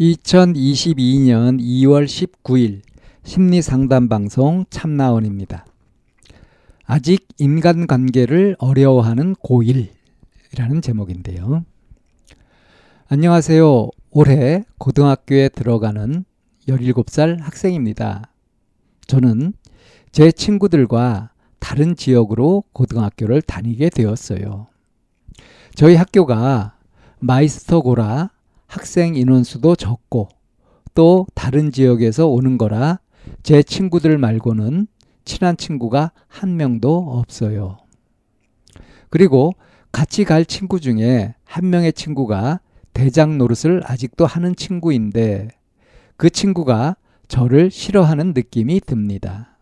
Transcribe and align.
2022년 0.00 1.58
2월 1.58 2.04
19일 2.04 2.82
심리 3.22 3.62
상담 3.62 4.08
방송 4.08 4.66
참나원입니다. 4.68 5.64
아직 6.84 7.26
인간관계를 7.38 8.56
어려워하는 8.58 9.34
고1이라는 9.36 10.82
제목인데요. 10.82 11.64
안녕하세요. 13.08 13.88
올해 14.10 14.64
고등학교에 14.78 15.48
들어가는 15.48 16.24
17살 16.68 17.40
학생입니다. 17.40 18.30
저는 19.06 19.54
제 20.12 20.30
친구들과 20.30 21.30
다른 21.58 21.96
지역으로 21.96 22.64
고등학교를 22.72 23.40
다니게 23.40 23.88
되었어요. 23.90 24.66
저희 25.74 25.94
학교가 25.94 26.76
마이스터고라 27.18 28.35
학생 28.66 29.14
인원수도 29.14 29.76
적고 29.76 30.28
또 30.94 31.26
다른 31.34 31.70
지역에서 31.72 32.26
오는 32.26 32.58
거라 32.58 33.00
제 33.42 33.62
친구들 33.62 34.18
말고는 34.18 34.86
친한 35.24 35.56
친구가 35.56 36.12
한 36.28 36.56
명도 36.56 36.96
없어요. 37.18 37.78
그리고 39.10 39.54
같이 39.92 40.24
갈 40.24 40.44
친구 40.44 40.80
중에 40.80 41.34
한 41.44 41.70
명의 41.70 41.92
친구가 41.92 42.60
대장 42.92 43.38
노릇을 43.38 43.82
아직도 43.84 44.26
하는 44.26 44.54
친구인데 44.56 45.48
그 46.16 46.30
친구가 46.30 46.96
저를 47.28 47.70
싫어하는 47.70 48.32
느낌이 48.34 48.80
듭니다. 48.80 49.58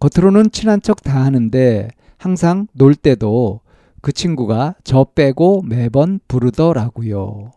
겉으로는 0.00 0.50
친한 0.50 0.82
척 0.82 1.02
다 1.02 1.24
하는데 1.24 1.88
항상 2.16 2.66
놀 2.72 2.94
때도 2.94 3.60
그 4.00 4.12
친구가 4.12 4.74
저 4.84 5.04
빼고 5.04 5.62
매번 5.62 6.20
부르더라고요. 6.28 7.52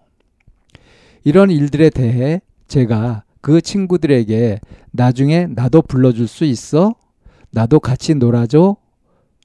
이런 1.24 1.52
일들에 1.52 1.90
대해 1.90 2.42
제가 2.68 3.24
그 3.42 3.62
친구들에게 3.62 4.60
나중에 4.92 5.48
나도 5.48 5.82
불러줄 5.82 6.28
수 6.28 6.46
있어? 6.46 6.96
나도 7.52 7.80
같이 7.80 8.16
놀아줘? 8.16 8.78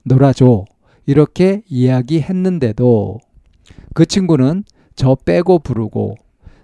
놀아줘. 0.05 0.65
이렇게 1.07 1.63
이야기했는데도 1.69 3.19
그 3.95 4.07
친구는 4.07 4.65
저 4.95 5.15
빼고 5.15 5.61
부르고 5.61 6.17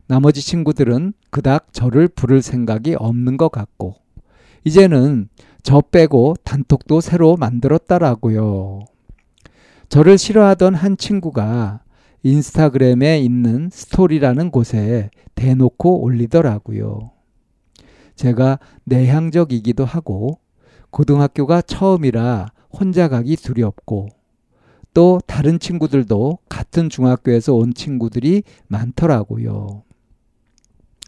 나머지 0.07 0.41
친구들은 0.41 1.13
그닥 1.31 1.73
저를 1.73 2.09
부를 2.09 2.43
생각이 2.43 2.95
없는 2.99 3.37
것 3.37 3.51
같고 3.51 3.97
이제는 4.65 5.29
저 5.63 5.81
빼고 5.81 6.37
단톡도 6.43 7.01
새로 7.01 7.37
만들었다라고요. 7.37 8.81
저를 9.89 10.19
싫어하던 10.19 10.75
한 10.75 10.97
친구가 10.97 11.82
인스타그램에 12.23 13.21
있는 13.21 13.69
스토리라는 13.73 14.51
곳에 14.51 15.11
대놓고 15.35 16.03
올리더라고요. 16.03 17.11
제가 18.15 18.59
내향적이기도 18.85 19.85
하고 19.85 20.39
고등학교가 20.91 21.63
처음이라 21.63 22.53
혼자 22.71 23.09
가기 23.09 23.37
두렵고 23.37 24.09
또 24.95 25.21
다른 25.27 25.59
친구들도 25.59 26.39
같은 26.49 26.91
중학교에서 26.91 27.55
온 27.55 27.75
친구들이 27.75 28.43
많더라고요. 28.69 29.83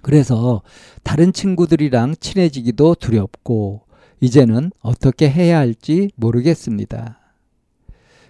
그래서 0.02 0.62
다른 1.02 1.32
친구들이랑 1.32 2.16
친해지기도 2.18 2.94
두렵고 2.94 3.82
이제는 4.20 4.70
어떻게 4.80 5.30
해야 5.30 5.58
할지 5.58 6.10
모르겠습니다. 6.16 7.23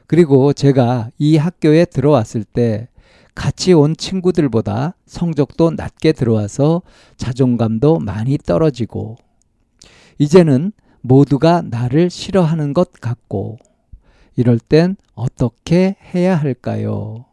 그리고 0.06 0.52
제가 0.52 1.10
이 1.18 1.36
학교에 1.36 1.84
들어왔을 1.84 2.44
때 2.44 2.88
같이 3.34 3.72
온 3.72 3.96
친구들보다 3.96 4.94
성적도 5.06 5.70
낮게 5.70 6.12
들어와서 6.12 6.82
자존감도 7.16 7.98
많이 7.98 8.38
떨어지고 8.38 9.16
이제는 10.18 10.72
모두가 11.00 11.62
나를 11.62 12.10
싫어하는 12.10 12.72
것 12.72 12.92
같고 12.92 13.58
이럴 14.36 14.58
땐 14.58 14.96
어떻게 15.14 15.96
해야 16.14 16.36
할까요? 16.36 17.26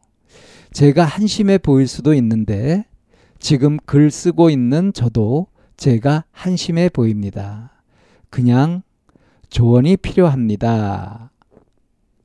제가 0.74 1.04
한심해 1.06 1.58
보일 1.58 1.88
수도 1.88 2.14
있는데 2.14 2.86
지금 3.40 3.78
글 3.86 4.12
쓰고 4.12 4.50
있는 4.50 4.94
저도 4.94 5.48
제가 5.78 6.26
한심해 6.32 6.90
보입니다. 6.90 7.72
그냥 8.30 8.84
조언이 9.50 9.98
필요합니다. 9.98 11.31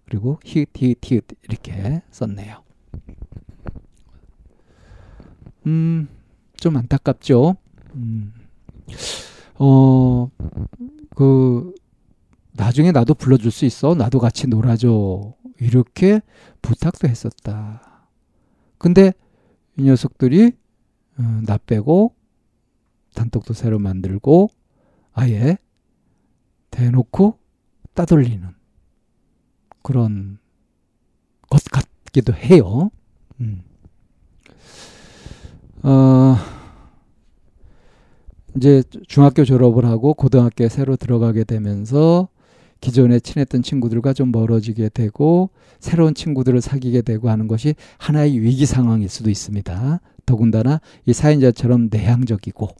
그리고 0.07 0.39
히읗 0.45 0.71
히읗 0.75 0.99
히읗 1.03 1.25
이렇게 1.43 2.03
썼네요. 2.11 2.63
음, 5.67 6.09
좀 6.57 6.77
안타깝죠. 6.77 7.57
음. 7.95 8.33
어, 9.59 10.31
그 11.15 11.75
나중에 12.53 12.93
나도 12.93 13.15
불러줄 13.15 13.51
수 13.51 13.65
있어. 13.65 13.95
나도 13.95 14.19
같이 14.21 14.47
놀아줘. 14.47 15.35
이렇게 15.59 16.21
부탁도 16.63 17.09
했었다. 17.09 18.09
근데 18.79 19.13
이 19.77 19.83
녀석들이 19.83 20.53
어, 21.19 21.41
나 21.47 21.59
빼고 21.59 22.15
단톡도 23.15 23.55
새로 23.55 23.79
만들고 23.79 24.51
아예 25.13 25.57
대놓고 26.71 27.39
따돌리는 27.95 28.56
그런 29.87 30.39
것 31.49 31.63
같기도 31.63 32.35
해요. 32.35 32.91
음. 33.41 33.63
어, 35.85 36.37
이제 38.57 38.83
중학교 39.07 39.45
졸업을 39.45 39.85
하고 39.85 40.13
고등학교에 40.15 40.69
새로 40.69 40.97
들어가게 40.97 41.45
되면서 41.45 42.27
기존에 42.81 43.21
친했던 43.21 43.63
친구들과 43.63 44.13
좀 44.13 44.33
멀어지게 44.33 44.89
되고 44.89 45.51
새로운 45.79 46.15
친구들을 46.15 46.61
사귀게 46.61 47.03
되고 47.03 47.31
하는 47.31 47.47
것이 47.47 47.77
하나의 47.99 48.41
위기 48.41 48.67
상황일 48.67 49.09
수도 49.09 49.31
있습니다. 49.31 50.01
더군다나 50.27 50.81
이 51.05 51.13
사연자처럼 51.13 51.91
내향적이고 51.93 52.71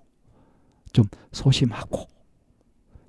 좀 0.93 1.05
소심하고 1.31 2.09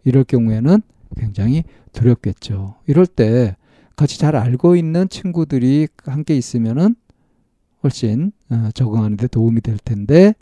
이럴 0.04 0.24
경우에는 0.24 0.84
굉장히 1.18 1.64
두렵겠죠. 1.94 2.76
이럴 2.86 3.08
때 3.08 3.56
같이 3.98 4.20
잘 4.20 4.36
알고 4.36 4.76
있는 4.76 5.10
친구들이 5.10 5.88
함께 6.06 6.38
있으면은 6.38 6.96
훨씬 7.84 8.32
어, 8.50 8.70
적응하는 8.74 9.18
데 9.18 9.28
도움이 9.28 9.62
될 9.62 9.78
텐데 9.80 10.36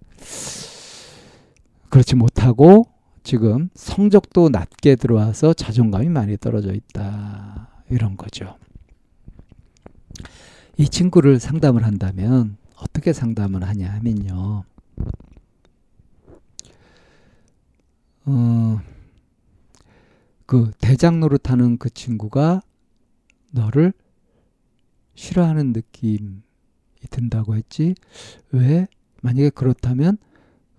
그렇지 1.90 2.16
못하고 2.16 2.88
지금 3.24 3.70
성적도 3.74 4.50
낮게 4.50 4.98
들어와서 4.98 5.54
자존감이 5.54 6.10
많이 6.10 6.38
떨어져 6.38 6.74
있다. 6.74 7.70
이런 7.90 8.18
거죠. 8.18 8.58
이 10.78 10.90
친구를 10.90 11.40
상담을 11.40 11.86
한다면 11.86 12.58
어떻게 12.76 13.14
상담을 13.14 13.64
하냐 13.64 13.90
하면요. 13.90 14.64
어, 18.26 18.82
그 20.46 20.72
대장 20.82 21.22
노릇하는 21.22 21.78
그 21.78 21.90
친구가 21.90 22.62
너를 23.56 23.94
싫어하는 25.16 25.72
느낌이 25.72 26.42
든다고 27.10 27.56
했지. 27.56 27.96
왜? 28.52 28.88
만약에 29.22 29.50
그렇다면 29.50 30.18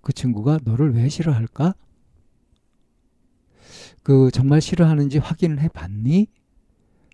그 0.02 0.12
친구가 0.12 0.60
너를 0.64 0.94
왜 0.94 1.08
싫어할까? 1.08 1.74
그 4.02 4.30
정말 4.30 4.60
싫어하는지 4.60 5.18
확인을 5.18 5.60
해 5.60 5.68
봤니? 5.68 6.28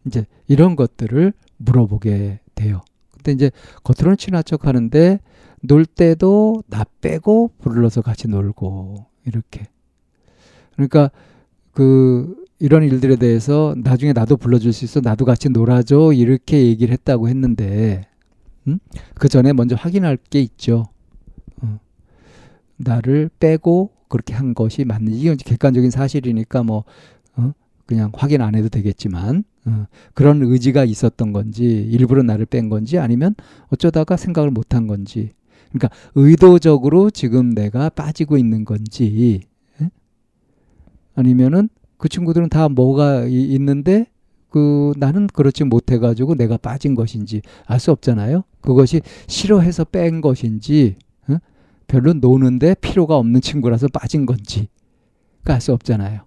이제 0.06 0.26
이런 0.48 0.76
것들을 0.76 1.32
물어보게 1.56 2.40
돼요. 2.54 2.80
근데 3.12 3.32
이제 3.32 3.50
겉으로는 3.84 4.16
친한 4.16 4.42
척 4.44 4.66
하는데 4.66 5.20
놀 5.62 5.86
때도 5.86 6.64
나 6.66 6.84
빼고 7.00 7.52
불러서 7.58 8.02
같이 8.02 8.28
놀고 8.28 9.06
이렇게. 9.24 9.68
그러니까 10.74 11.10
그 11.72 12.36
이런 12.58 12.84
일들에 12.84 13.16
대해서 13.16 13.74
나중에 13.76 14.12
나도 14.12 14.36
불러줄 14.36 14.72
수 14.72 14.84
있어 14.84 15.00
나도 15.00 15.24
같이 15.24 15.48
놀아줘 15.48 16.12
이렇게 16.14 16.66
얘기를 16.66 16.92
했다고 16.92 17.28
했는데 17.28 18.06
음? 18.68 18.78
그 19.14 19.28
전에 19.28 19.52
먼저 19.52 19.74
확인할 19.74 20.16
게 20.30 20.40
있죠. 20.40 20.84
어. 21.62 21.80
나를 22.76 23.30
빼고 23.40 23.90
그렇게 24.08 24.34
한 24.34 24.54
것이 24.54 24.84
맞는지 24.84 25.18
이건 25.20 25.36
객관적인 25.36 25.90
사실이니까 25.90 26.62
뭐 26.62 26.84
어? 27.36 27.52
그냥 27.86 28.10
확인 28.14 28.42
안 28.42 28.54
해도 28.54 28.68
되겠지만 28.68 29.44
어. 29.66 29.86
그런 30.14 30.42
의지가 30.42 30.84
있었던 30.84 31.32
건지 31.32 31.64
일부러 31.64 32.22
나를 32.22 32.46
뺀 32.46 32.68
건지 32.68 32.98
아니면 32.98 33.34
어쩌다가 33.68 34.16
생각을 34.16 34.50
못 34.50 34.74
한 34.74 34.86
건지 34.86 35.32
그러니까 35.70 35.90
의도적으로 36.14 37.10
지금 37.10 37.50
내가 37.54 37.88
빠지고 37.88 38.36
있는 38.36 38.64
건지 38.64 39.40
에? 39.44 39.51
아니면은 41.14 41.68
그 41.98 42.08
친구들은 42.08 42.48
다 42.48 42.68
뭐가 42.68 43.24
이, 43.26 43.42
있는데 43.54 44.06
그 44.50 44.92
나는 44.98 45.26
그렇지 45.28 45.64
못해 45.64 45.98
가지고 45.98 46.34
내가 46.34 46.56
빠진 46.56 46.94
것인지 46.94 47.42
알 47.66 47.78
수 47.80 47.90
없잖아요. 47.90 48.44
그것이 48.60 49.00
싫어해서 49.26 49.84
뺀 49.84 50.20
것인지 50.20 50.96
어? 51.28 51.36
별로 51.86 52.12
노는데 52.12 52.74
필요가 52.80 53.16
없는 53.16 53.40
친구라서 53.40 53.88
빠진 53.88 54.26
건지 54.26 54.68
알 55.44 55.60
수 55.60 55.72
없잖아요. 55.72 56.20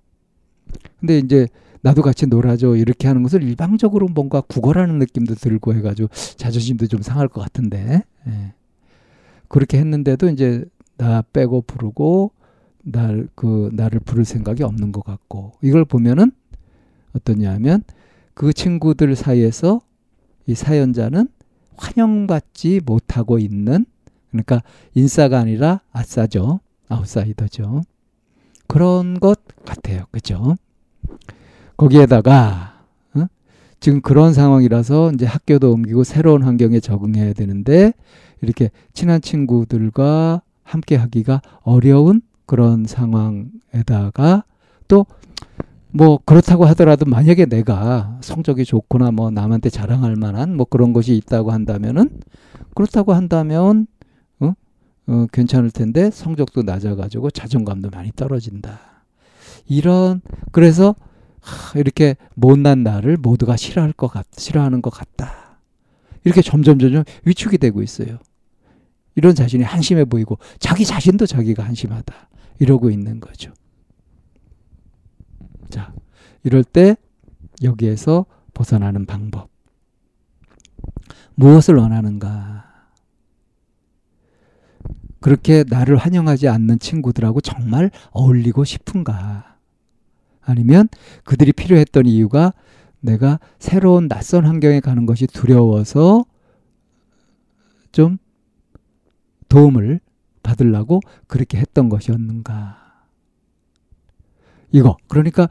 근데 0.99 1.19
이제 1.19 1.47
나도 1.81 2.01
같이 2.01 2.25
놀아줘 2.25 2.75
이렇게 2.77 3.07
하는 3.07 3.21
것을 3.21 3.43
일방적으로 3.43 4.07
뭔가 4.07 4.41
구걸하는 4.41 4.97
느낌도 4.97 5.35
들고 5.35 5.75
해가지고 5.75 6.09
자존심도 6.37 6.87
좀 6.87 7.01
상할 7.03 7.27
것 7.27 7.41
같은데 7.41 8.01
예. 8.27 8.53
그렇게 9.47 9.77
했는데도 9.77 10.29
이제 10.29 10.65
나 10.97 11.21
빼고 11.31 11.61
부르고 11.61 12.31
날, 12.87 13.27
그, 13.35 13.69
나를 13.73 13.99
부를 13.99 14.25
생각이 14.25 14.63
없는 14.63 14.91
것 14.91 15.03
같고, 15.03 15.53
이걸 15.61 15.85
보면은 15.85 16.31
어떠냐면, 17.15 17.83
그 18.33 18.53
친구들 18.53 19.15
사이에서 19.15 19.81
이 20.45 20.53
사연자는 20.53 21.27
환영받지 21.77 22.81
못하고 22.85 23.39
있는, 23.39 23.85
그러니까 24.29 24.61
인싸가 24.93 25.39
아니라 25.39 25.81
아싸죠. 25.91 26.59
아웃사이더죠. 26.87 27.81
그런 28.67 29.19
것 29.19 29.39
같아요. 29.65 30.05
그죠? 30.11 30.55
거기에다가, 31.77 32.83
어? 33.15 33.25
지금 33.79 34.01
그런 34.01 34.33
상황이라서 34.33 35.13
이제 35.13 35.25
학교도 35.25 35.71
옮기고 35.71 36.03
새로운 36.03 36.43
환경에 36.43 36.79
적응해야 36.79 37.33
되는데, 37.33 37.93
이렇게 38.41 38.69
친한 38.93 39.21
친구들과 39.21 40.41
함께 40.63 40.95
하기가 40.95 41.41
어려운 41.63 42.21
그런 42.45 42.85
상황에다가 42.85 44.43
또 44.87 45.05
뭐 45.95 46.19
그렇다고 46.25 46.65
하더라도 46.65 47.05
만약에 47.05 47.45
내가 47.45 48.19
성적이 48.19 48.65
좋거나 48.65 49.11
뭐 49.11 49.31
남한테 49.31 49.69
자랑할 49.69 50.17
만한 50.17 50.57
뭐 50.57 50.65
그런 50.65 50.91
것이 50.91 51.15
있다고 51.15 51.51
한다면은 51.51 52.09
그렇다고 52.75 53.13
한다면 53.13 53.87
어? 54.41 54.51
어 55.07 55.25
괜찮을 55.31 55.71
텐데 55.71 56.11
성적도 56.11 56.63
낮아가지고 56.63 57.31
자존감도 57.31 57.91
많이 57.91 58.11
떨어진다. 58.13 58.77
이런 59.67 60.19
그래서 60.51 60.95
하, 61.39 61.79
이렇게 61.79 62.17
못난 62.33 62.83
나를 62.83 63.15
모두가 63.15 63.55
싫어할 63.55 63.93
것 63.93 64.07
같, 64.09 64.25
싫어하는 64.35 64.81
것 64.81 64.89
같다. 64.89 65.61
이렇게 66.25 66.41
점점 66.41 66.77
점점 66.77 67.05
위축이 67.23 67.57
되고 67.57 67.81
있어요. 67.81 68.17
이런 69.15 69.33
자신이 69.33 69.63
한심해 69.63 70.03
보이고 70.03 70.39
자기 70.59 70.83
자신도 70.83 71.25
자기가 71.25 71.63
한심하다. 71.63 72.13
이러고 72.59 72.89
있는 72.89 73.19
거죠. 73.19 73.53
자, 75.69 75.93
이럴 76.43 76.63
때 76.63 76.95
여기에서 77.63 78.25
벗어나는 78.53 79.05
방법. 79.05 79.49
무엇을 81.35 81.75
원하는가? 81.75 82.65
그렇게 85.19 85.63
나를 85.67 85.97
환영하지 85.97 86.47
않는 86.47 86.79
친구들하고 86.79 87.41
정말 87.41 87.89
어울리고 88.11 88.63
싶은가? 88.63 89.57
아니면 90.41 90.87
그들이 91.23 91.51
필요했던 91.51 92.05
이유가 92.05 92.53
내가 92.99 93.39
새로운 93.59 94.07
낯선 94.07 94.45
환경에 94.45 94.79
가는 94.79 95.05
것이 95.05 95.27
두려워서 95.27 96.25
좀 97.91 98.17
도움을 99.49 99.99
받으려고 100.45 101.01
그렇게 101.27 101.57
했던 101.57 101.89
것이었는가. 101.89 102.77
이거. 104.71 104.95
그러니까 105.07 105.49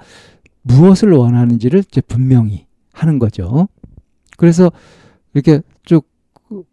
무엇을 0.62 1.12
원하는지를 1.12 1.80
이제 1.80 2.00
분명히 2.00 2.66
하는 2.92 3.18
거죠. 3.18 3.68
그래서 4.36 4.70
이렇게 5.34 5.60
쭉, 5.84 6.08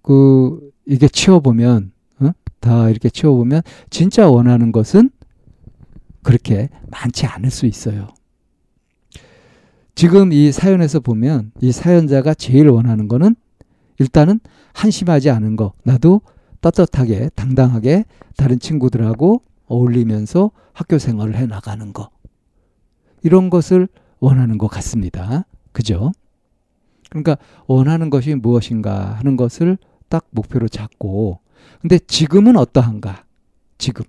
그, 0.04 0.72
이게 0.86 1.08
치워보면, 1.08 1.92
어? 2.20 2.32
다 2.60 2.90
이렇게 2.90 3.10
치워보면, 3.10 3.64
진짜 3.90 4.30
원하는 4.30 4.72
것은 4.72 5.10
그렇게 6.22 6.70
많지 6.90 7.26
않을 7.26 7.50
수 7.50 7.66
있어요. 7.66 8.08
지금 9.96 10.32
이 10.32 10.52
사연에서 10.52 11.00
보면, 11.00 11.52
이 11.60 11.72
사연자가 11.72 12.34
제일 12.36 12.70
원하는 12.70 13.08
거는 13.08 13.36
일단은 14.00 14.40
한심하지 14.74 15.30
않은 15.30 15.56
거. 15.56 15.74
나도 15.84 16.22
떳떳하게 16.62 17.30
당당하게 17.36 18.06
다른 18.38 18.60
친구들하고 18.60 19.42
어울리면서 19.68 20.52
학교 20.74 20.98
생활을 20.98 21.36
해 21.36 21.46
나가는 21.46 21.92
거. 21.94 22.10
이런 23.24 23.50
것을 23.50 23.88
원하는 24.20 24.58
것 24.58 24.68
같습니다. 24.68 25.46
그죠? 25.72 26.12
그러니까 27.10 27.38
원하는 27.68 28.10
것이 28.10 28.36
무엇인가 28.36 29.16
하는 29.16 29.36
것을 29.36 29.78
딱 30.08 30.26
목표로 30.32 30.68
잡고 30.70 31.40
근데 31.82 32.00
지금은 32.00 32.58
어떠한가? 32.58 33.26
지금. 33.78 34.06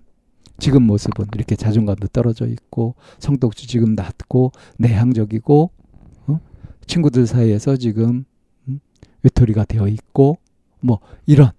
지금 0.59 0.85
모습은 0.85 1.27
이렇게 1.35 1.57
자존감도 1.57 2.09
떨어져 2.09 2.47
있고 2.47 2.95
성덕도 3.19 3.63
지금 3.63 3.95
낮고 3.95 4.53
내향적이고 4.79 5.71
어? 6.27 6.41
친구들 6.87 7.27
사이에서 7.27 7.77
지금 7.77 8.25
음? 8.69 8.79
외톨이가 9.23 9.65
되어 9.65 9.89
있고 9.89 10.39
뭐 10.81 11.01
이런 11.27 11.51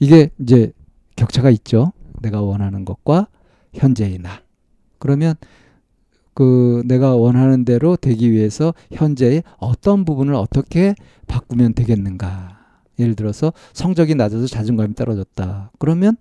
이게 0.00 0.30
이제 0.40 0.72
격차가 1.16 1.50
있죠. 1.50 1.92
내가 2.22 2.40
원하는 2.42 2.84
것과 2.84 3.28
현재의 3.74 4.18
나. 4.18 4.42
그러면 4.98 5.34
그 6.34 6.82
내가 6.86 7.16
원하는 7.16 7.64
대로 7.64 7.96
되기 7.96 8.30
위해서 8.30 8.72
현재의 8.92 9.42
어떤 9.58 10.04
부분을 10.04 10.34
어떻게 10.34 10.94
바꾸면 11.26 11.74
되겠는가. 11.74 12.58
예를 12.98 13.14
들어서 13.14 13.52
성적이 13.72 14.14
낮아서 14.14 14.46
자존감이 14.46 14.94
떨어졌다. 14.94 15.70
그러면 15.78 16.16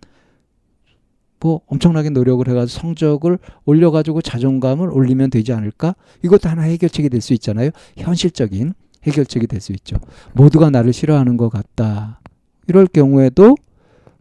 뭐 1.40 1.62
엄청나게 1.68 2.10
노력을 2.10 2.48
해가지고 2.48 2.80
성적을 2.80 3.38
올려가지고 3.66 4.22
자존감을 4.22 4.90
올리면 4.90 5.30
되지 5.30 5.54
않을까? 5.54 5.96
이것도 6.24 6.50
하나 6.50 6.64
해결책이 6.64 7.10
될 7.10 7.22
수 7.22 7.34
있잖아요. 7.34 7.70
현실적인 7.98 8.74
해결책이 9.04 9.46
될 9.48 9.62
수 9.62 9.72
있죠. 9.74 9.98
모두가 10.34 10.70
나를 10.72 10.94
싫어하는 10.94 11.38
것 11.38 11.50
같다. 11.50 12.22
이럴 12.68 12.88
경우에도 12.88 13.56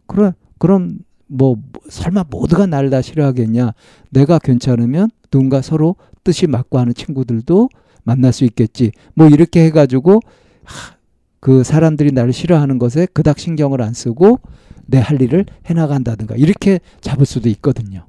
그래 0.05 0.33
그럼 0.57 0.99
뭐 1.27 1.57
설마 1.89 2.25
모두가 2.29 2.65
나를 2.67 2.89
다 2.89 3.01
싫어하겠냐? 3.01 3.73
내가 4.11 4.39
괜찮으면 4.39 5.09
누군가 5.29 5.61
서로 5.61 5.95
뜻이 6.23 6.47
맞고 6.47 6.79
하는 6.79 6.93
친구들도 6.93 7.69
만날 8.03 8.31
수 8.31 8.45
있겠지. 8.45 8.91
뭐 9.13 9.27
이렇게 9.27 9.65
해가지고 9.65 10.21
하, 10.63 10.95
그 11.39 11.63
사람들이 11.63 12.11
나를 12.13 12.31
싫어하는 12.33 12.79
것에 12.79 13.07
그닥 13.13 13.39
신경을 13.39 13.81
안 13.81 13.93
쓰고 13.93 14.39
내 14.85 14.99
할 14.99 15.21
일을 15.21 15.45
해나간다든가 15.65 16.35
이렇게 16.35 16.79
잡을 17.01 17.25
수도 17.25 17.49
있거든요. 17.49 18.05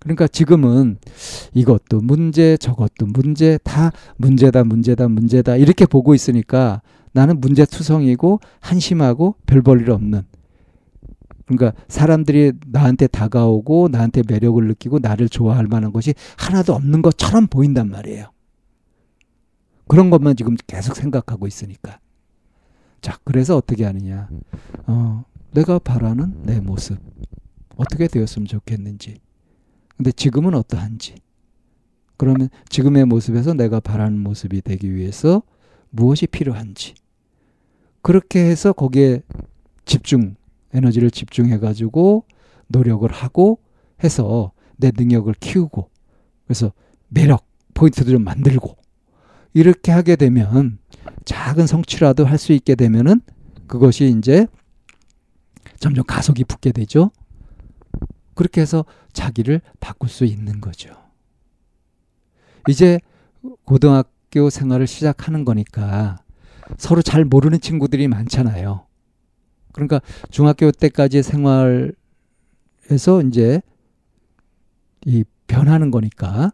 그러니까 0.00 0.26
지금은 0.26 0.98
이것도 1.54 2.00
문제, 2.00 2.56
저것도 2.56 3.06
문제, 3.06 3.58
다 3.62 3.92
문제다, 4.16 4.64
문제다, 4.64 5.08
문제다 5.08 5.56
이렇게 5.56 5.84
보고 5.84 6.14
있으니까 6.14 6.80
나는 7.16 7.40
문제투성이고 7.40 8.40
한심하고 8.60 9.36
별 9.46 9.62
볼일 9.62 9.90
없는 9.90 10.24
그러니까 11.46 11.72
사람들이 11.88 12.52
나한테 12.66 13.06
다가오고 13.06 13.88
나한테 13.88 14.22
매력을 14.28 14.62
느끼고 14.66 14.98
나를 14.98 15.30
좋아할 15.30 15.66
만한 15.66 15.94
것이 15.94 16.12
하나도 16.36 16.74
없는 16.74 17.00
것처럼 17.00 17.46
보인단 17.46 17.88
말이에요. 17.88 18.30
그런 19.88 20.10
것만 20.10 20.36
지금 20.36 20.56
계속 20.66 20.94
생각하고 20.94 21.46
있으니까. 21.46 22.00
자, 23.00 23.18
그래서 23.24 23.56
어떻게 23.56 23.86
하느냐. 23.86 24.28
어, 24.86 25.24
내가 25.52 25.78
바라는 25.78 26.42
내 26.42 26.60
모습. 26.60 26.98
어떻게 27.76 28.08
되었으면 28.08 28.46
좋겠는지. 28.46 29.20
근데 29.96 30.12
지금은 30.12 30.54
어떠한지. 30.54 31.14
그러면 32.18 32.50
지금의 32.68 33.06
모습에서 33.06 33.54
내가 33.54 33.80
바라는 33.80 34.18
모습이 34.18 34.60
되기 34.60 34.94
위해서 34.94 35.42
무엇이 35.88 36.26
필요한지. 36.26 36.94
그렇게 38.06 38.38
해서 38.38 38.72
거기에 38.72 39.20
집중, 39.84 40.36
에너지를 40.72 41.10
집중해 41.10 41.58
가지고 41.58 42.24
노력을 42.68 43.10
하고 43.10 43.58
해서 44.04 44.52
내 44.76 44.92
능력을 44.96 45.34
키우고 45.40 45.90
그래서 46.44 46.72
매력 47.08 47.48
포인트도 47.74 48.12
좀 48.12 48.22
만들고 48.22 48.76
이렇게 49.54 49.90
하게 49.90 50.14
되면 50.14 50.78
작은 51.24 51.66
성취라도 51.66 52.24
할 52.24 52.38
수 52.38 52.52
있게 52.52 52.76
되면은 52.76 53.22
그것이 53.66 54.14
이제 54.16 54.46
점점 55.80 56.04
가속이 56.04 56.44
붙게 56.44 56.70
되죠. 56.70 57.10
그렇게 58.34 58.60
해서 58.60 58.84
자기를 59.14 59.60
바꿀 59.80 60.10
수 60.10 60.24
있는 60.24 60.60
거죠. 60.60 60.94
이제 62.68 63.00
고등학교 63.64 64.48
생활을 64.48 64.86
시작하는 64.86 65.44
거니까 65.44 66.18
서로 66.78 67.02
잘 67.02 67.24
모르는 67.24 67.60
친구들이 67.60 68.08
많잖아요. 68.08 68.86
그러니까 69.72 70.00
중학교 70.30 70.70
때까지의 70.70 71.22
생활에서 71.22 71.92
이제 73.28 73.60
이 75.04 75.24
변하는 75.46 75.90
거니까 75.90 76.52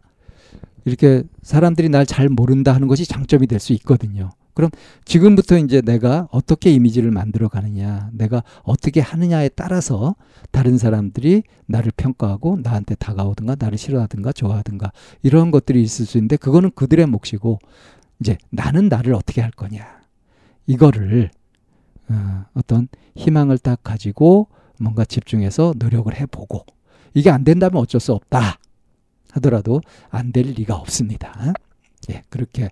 이렇게 0.85 1.23
사람들이 1.41 1.89
날 1.89 2.05
잘 2.05 2.29
모른다 2.29 2.73
하는 2.73 2.87
것이 2.87 3.05
장점이 3.05 3.47
될 3.47 3.59
수 3.59 3.73
있거든요. 3.73 4.29
그럼 4.53 4.69
지금부터 5.05 5.57
이제 5.57 5.81
내가 5.81 6.27
어떻게 6.29 6.69
이미지를 6.69 7.09
만들어 7.09 7.47
가느냐, 7.47 8.09
내가 8.13 8.43
어떻게 8.61 8.99
하느냐에 9.01 9.49
따라서 9.49 10.15
다른 10.51 10.77
사람들이 10.77 11.41
나를 11.65 11.91
평가하고 11.97 12.59
나한테 12.61 12.93
다가오든가 12.95 13.55
나를 13.57 13.79
싫어하든가 13.79 14.31
좋아하든가 14.31 14.91
이런 15.23 15.49
것들이 15.49 15.81
있을 15.81 16.05
수 16.05 16.17
있는데 16.19 16.35
그거는 16.37 16.69
그들의 16.75 17.07
몫이고 17.07 17.57
이제 18.19 18.37
나는 18.51 18.89
나를 18.89 19.15
어떻게 19.15 19.41
할 19.41 19.49
거냐. 19.49 20.02
이거를 20.65 21.29
어, 22.09 22.45
어떤 22.53 22.87
희망을 23.15 23.57
딱 23.57 23.81
가지고 23.83 24.49
뭔가 24.79 25.05
집중해서 25.05 25.73
노력을 25.77 26.13
해보고 26.13 26.65
이게 27.13 27.29
안 27.29 27.43
된다면 27.43 27.81
어쩔 27.81 28.01
수 28.01 28.13
없다 28.13 28.57
하더라도 29.33 29.81
안 30.09 30.31
될 30.31 30.45
리가 30.47 30.75
없습니다. 30.75 31.53
예, 32.09 32.21
그렇게 32.29 32.69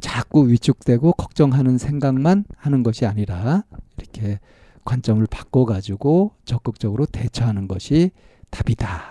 자꾸 0.00 0.48
위축되고 0.48 1.12
걱정하는 1.12 1.78
생각만 1.78 2.44
하는 2.56 2.82
것이 2.82 3.06
아니라 3.06 3.62
이렇게 3.98 4.40
관점을 4.84 5.24
바꿔가지고 5.26 6.32
적극적으로 6.44 7.06
대처하는 7.06 7.68
것이 7.68 8.10
답이다. 8.50 9.02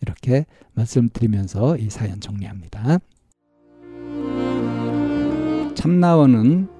이렇게 0.00 0.46
말씀드리면서 0.74 1.76
이 1.76 1.90
사연 1.90 2.20
정리합니다. 2.20 2.98
참나원은 5.74 6.79